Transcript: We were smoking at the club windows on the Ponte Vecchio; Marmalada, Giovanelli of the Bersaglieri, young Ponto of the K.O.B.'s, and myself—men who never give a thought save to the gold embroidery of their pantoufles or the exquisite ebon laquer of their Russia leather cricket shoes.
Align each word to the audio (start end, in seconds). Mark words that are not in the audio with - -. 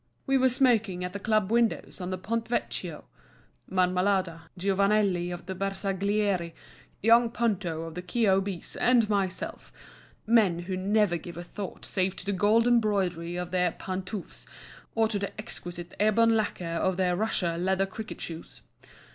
We 0.25 0.35
were 0.35 0.49
smoking 0.49 1.03
at 1.03 1.13
the 1.13 1.19
club 1.19 1.51
windows 1.51 2.01
on 2.01 2.09
the 2.09 2.17
Ponte 2.17 2.47
Vecchio; 2.47 3.05
Marmalada, 3.69 4.49
Giovanelli 4.57 5.31
of 5.31 5.45
the 5.45 5.53
Bersaglieri, 5.53 6.55
young 7.03 7.29
Ponto 7.29 7.83
of 7.83 7.93
the 7.93 8.01
K.O.B.'s, 8.01 8.75
and 8.77 9.07
myself—men 9.07 10.59
who 10.61 10.75
never 10.75 11.17
give 11.17 11.37
a 11.37 11.43
thought 11.43 11.85
save 11.85 12.15
to 12.15 12.25
the 12.25 12.33
gold 12.33 12.65
embroidery 12.65 13.35
of 13.35 13.51
their 13.51 13.73
pantoufles 13.73 14.47
or 14.95 15.07
the 15.07 15.37
exquisite 15.39 15.93
ebon 16.01 16.31
laquer 16.31 16.77
of 16.79 16.97
their 16.97 17.15
Russia 17.15 17.55
leather 17.59 17.85
cricket 17.85 18.19
shoes. 18.19 18.63